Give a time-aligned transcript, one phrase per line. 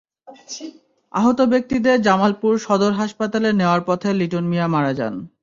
[1.13, 5.13] আহত ব্যক্তিদের জামালপুর সদর হাসপাতালে নেওয়ার পথে লিটন মিয়া মারা যান।